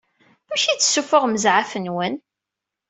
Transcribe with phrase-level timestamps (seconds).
[0.53, 2.15] Amek i d-ssufuɣem zɛaf-nwen?